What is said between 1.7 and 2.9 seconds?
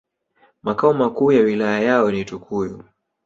yao ni Tukuyu